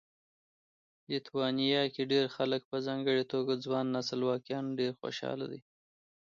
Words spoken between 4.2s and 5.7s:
واقعا خوشاله دي